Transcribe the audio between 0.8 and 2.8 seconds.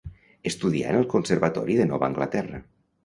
en el Conservatori de Nova Anglaterra.